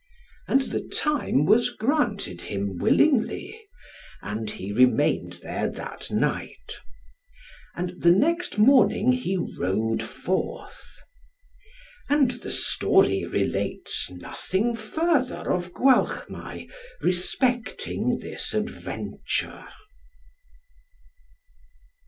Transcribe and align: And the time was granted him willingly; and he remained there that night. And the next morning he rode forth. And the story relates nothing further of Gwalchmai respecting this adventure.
And 0.47 0.63
the 0.63 0.81
time 0.81 1.45
was 1.45 1.69
granted 1.69 2.41
him 2.41 2.79
willingly; 2.79 3.61
and 4.23 4.49
he 4.49 4.71
remained 4.73 5.33
there 5.43 5.69
that 5.69 6.09
night. 6.09 6.79
And 7.75 8.01
the 8.01 8.09
next 8.09 8.57
morning 8.57 9.11
he 9.11 9.37
rode 9.37 10.01
forth. 10.01 10.97
And 12.09 12.31
the 12.31 12.49
story 12.49 13.25
relates 13.27 14.09
nothing 14.09 14.75
further 14.75 15.51
of 15.51 15.71
Gwalchmai 15.71 16.65
respecting 17.03 18.17
this 18.17 18.55
adventure. 18.55 19.67